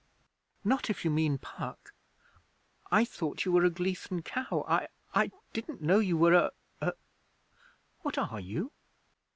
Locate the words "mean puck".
1.11-1.93